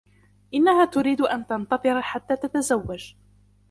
[0.53, 3.15] إنها تريد أن تنتظر حتى تتزوج.